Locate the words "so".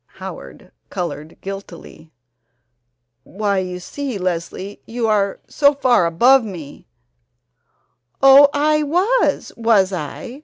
5.47-5.75